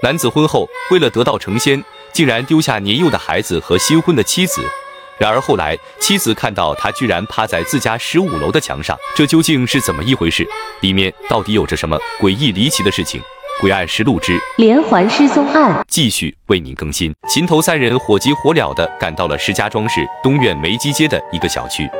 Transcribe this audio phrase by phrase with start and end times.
[0.00, 1.82] 男子婚后为了得道成仙，
[2.12, 4.62] 竟然丢下年幼的孩子和新婚的妻子。
[5.18, 10.46] 然而后来，妻子看到他居然趴在自家十五楼的墙上，这究竟是怎么一回事？
[10.82, 13.20] 里面到底有着什么诡异离奇的事情？
[13.66, 17.12] 《诡案实录之连环失踪案》继续为您更新。
[17.28, 21.90] 秦头三人火急火燎地赶到了石家庄市东苑梅基街的一个小区，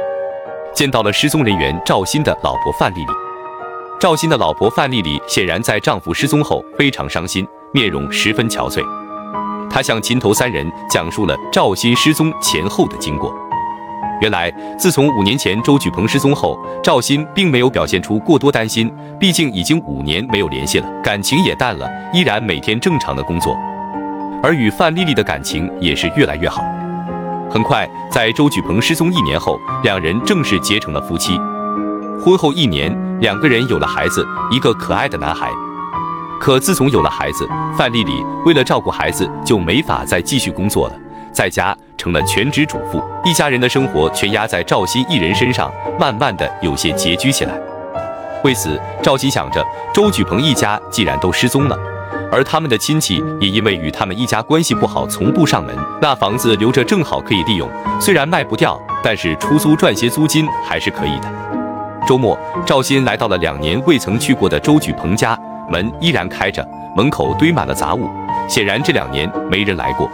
[0.73, 3.13] 见到了失踪人员赵鑫的老婆范丽丽。
[3.99, 8.83] 赵鑫的老婆范丽丽显然在丈夫失踪后非常伤心，面容十分憔悴。
[9.71, 13.35] 他向秦头三人讲述了赵鑫失踪前后的经过。
[14.21, 23.57] 原来，自从五年前周举鹏失踪后，赵鑫并没有表现出过多担心，毕竟已经五年没有联系了，感情也淡了，依然每天正常的工作。
[24.43, 26.63] 而与范丽丽的感情也是越来越好。
[27.49, 31.39] 很快，在周举鹏失踪一年后，两人正式结成了夫妻。
[32.25, 35.49] 婚后一年，两个人有了孩子，一个可爱的男孩。
[36.41, 40.95] 可自从有了孩子，范丽丽为了照顾孩子，就没法再继续工作了。
[41.33, 47.55] 在家成了全职主妇，一家人的生活全压在赵鑫一人身上，慢慢的有些拮据起来。
[48.45, 51.77] 为此，赵鑫想着，周举鹏一家既然都失踪了，
[52.31, 57.69] 而他们的亲戚也因为与他们一家关系不好，从不上门，那房子留着正好可以利用。
[58.01, 61.29] 虽然卖不掉，但是出租赚些租金还是可以的。
[62.07, 65.39] 周末，赵鑫来到了两年未曾去过的周举鹏家，
[65.71, 66.67] 门依然开着，
[66.97, 68.09] 门口堆满了杂物，
[68.49, 70.11] 显然这两年没人来过。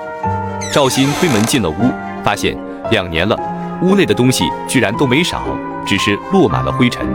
[0.72, 1.92] 赵鑫推门进了屋，
[2.24, 2.56] 发现
[2.90, 3.38] 两年了，
[3.82, 5.42] 屋内的东西居然都没少，
[5.86, 7.06] 只是落满了灰尘。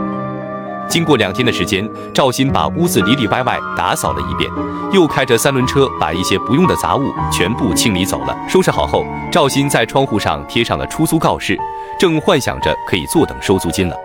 [0.88, 4.50] 经过两天的时间，赵鑫把屋子里里外外打扫了一遍，
[4.92, 8.36] 又开着三轮车把一些不用的杂物全部清理走了。
[8.48, 11.56] 收拾好后，赵鑫在窗户上贴上了出租告示，
[12.00, 13.96] 正幻想着可以坐等收租金了。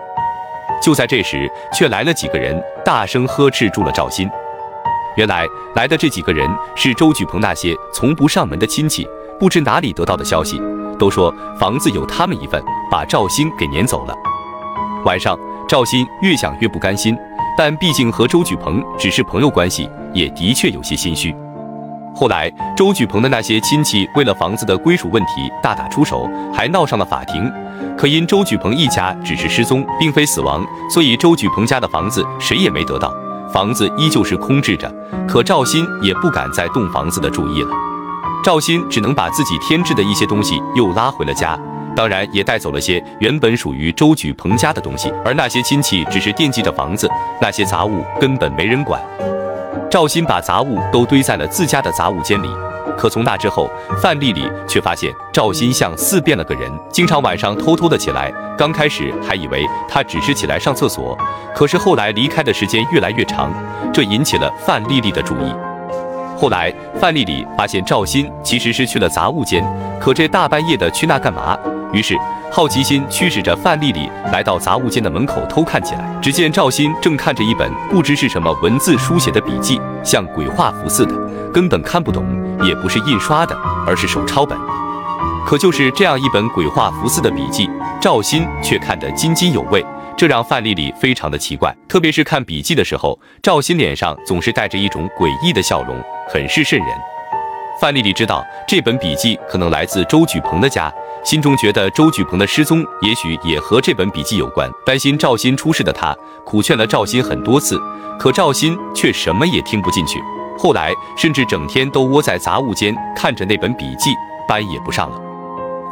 [0.81, 4.29] 就在这时，却来了几个人，大声呵斥住了赵鑫。
[5.15, 5.45] 原来
[5.75, 9.07] 来的这几个人是周举鹏那些从不上门的亲戚。
[9.37, 10.61] 不知哪里得到的消息，
[10.97, 14.15] 都说房子有他们一份，把赵鑫给撵走了。
[15.03, 15.37] 晚上，
[15.67, 17.17] 赵鑫越想越不甘心，
[17.57, 21.35] 但毕竟和周举鹏只是朋友关系，也的确有些心虚。
[22.15, 27.51] 后来，周举鹏的那些亲戚为了房子的归属问题大打出手，还闹上了法庭。
[27.97, 33.13] 可因周举鹏一家只是失踪，并非死亡，所以周举鹏家的房子谁也没得到，
[33.51, 34.93] 房子依旧是空置着。
[35.27, 37.69] 可赵鑫也不敢再动房子的主意了。
[38.43, 41.57] 赵鑫只能把自己添置的一些东西又拉回了家，
[41.95, 45.11] 当然也带走了些原本属于周举鹏家的东西。
[45.23, 47.09] 而那些亲戚只是惦记着房子，
[47.41, 49.01] 那些杂物根本没人管。
[49.89, 52.49] 赵鑫把杂物都堆在了自家的杂物间里，
[52.97, 53.69] 可从那之后，
[54.01, 58.33] 范丽丽却发现赵鑫像似变了个人，经常晚上偷偷的起来。
[58.57, 61.17] 刚开始还以为他只是起来上厕所，
[61.53, 63.53] 可是后来离开的时间越来越长，
[63.93, 65.64] 这引起了范丽丽的注意。
[66.37, 69.63] 后来，范丽丽发现赵鑫其实是去了杂物间，
[69.99, 71.57] 可这大半夜的去那干嘛？
[71.93, 72.17] 于是
[72.51, 76.19] 好奇心驱使着范丽丽来到杂物间的门口偷看起来。
[76.21, 81.15] 只见赵鑫正看着一本不知是什么文字书写的笔记，像鬼画符似的，
[81.53, 82.25] 根本看不懂，
[82.63, 83.55] 也不是印刷的，
[83.87, 84.57] 而是手抄本。
[85.45, 87.69] 可就是这样一本鬼画符似的笔记，
[88.01, 89.85] 赵鑫却看得津津有味。
[90.17, 96.87] 这让范丽丽非常的奇怪，特别是看笔记的时候，赵鑫脸上总是带着一种诡异的笑容，很是瘆人。
[97.81, 100.89] 范丽丽知道这本笔记可能来自周举鹏的家，
[101.25, 106.15] 心中觉得周举鹏的失踪也许也和这本笔记有关，担心赵鑫出事的她
[106.45, 107.77] 苦劝了赵鑫很多次，
[108.17, 110.23] 可赵鑫却什么也听不进去。
[110.57, 114.11] 后来甚至整天都窝在杂物间看着那本笔记，
[114.47, 115.21] 班也不上了。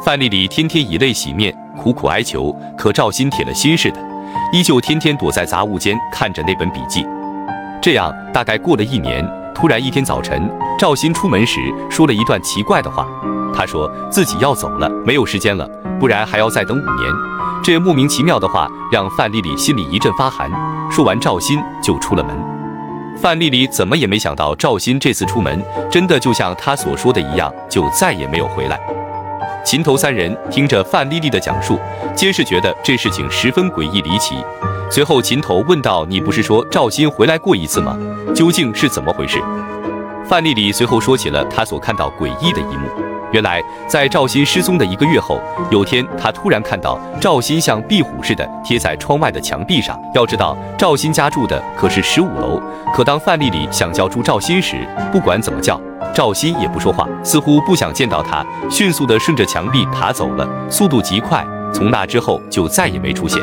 [0.02, 4.13] 范丽丽天天以泪洗面，苦苦哀求，可赵鑫铁了心似的。
[4.52, 7.06] 依旧天天躲在杂物间看着那本笔记，
[7.82, 13.06] 这样大概过了一年，突然一天早晨，赵鑫出门时说了一段奇怪的话。
[13.56, 15.64] 他说自己要走了，没有时间了，
[16.00, 17.12] 不然还要再等五年。
[17.62, 20.50] 这莫名其妙的话让范丽丽心里一阵发寒。
[20.90, 22.36] 说完，赵鑫就出了门。
[23.16, 28.78] 范丽丽怎么也没想到，赵鑫这次出门真的就像他所说的一样，就再也没有回来。
[29.64, 31.80] 秦头三人听着范丽丽的讲述，
[32.14, 34.36] 皆是觉得这事情十分诡异离奇。
[34.90, 37.98] 随后，秦头问道：“你不是说赵鑫回来过一次吗？
[38.34, 39.42] 究竟是怎么回事？”
[40.28, 42.88] 范丽丽随后说起了她所看到诡异的一幕。
[43.34, 50.00] 原来，在赵鑫失踪的一个月后，有天他突然看到赵鑫像壁虎似的贴在窗外的墙壁上。
[50.14, 52.62] 要知道，赵鑫家住的可是十五楼。
[52.94, 55.80] 可当范丽丽想叫住赵鑫时，不管怎么叫。
[56.14, 61.44] 赵鑫也不说话，似乎不想见到他，迅速地顺着墙壁爬走了，速度极快。
[61.72, 63.42] 从那之后就再也没出现。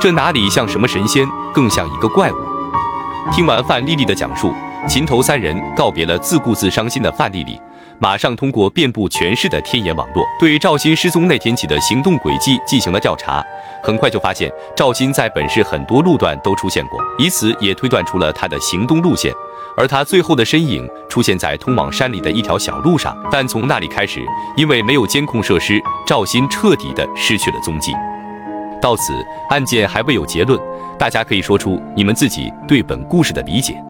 [0.00, 2.36] 这哪里像什么神仙，更像一个怪物。
[3.30, 4.54] 听完范丽丽的讲述，
[4.88, 7.60] 秦头三人告别了自顾自伤心的范丽丽，
[8.02, 13.40] 马上通过遍布全市的天眼网络，对赵鑫失踪那天起的行动轨迹进行了调查。
[13.80, 19.32] 很快就发现赵鑫在本市很多路段都出现过，以此也推断出了他的行动路线。
[19.76, 24.20] 而他最后的身影出现在通往山里的一条小路上，但从那里开始，
[24.56, 27.92] 因为没有监控设施，赵鑫彻底的失去了踪迹。
[28.80, 29.12] 到此，
[29.48, 30.58] 案件还未有结论，
[30.98, 33.80] 大家可以说出你们自己对本故事的理解。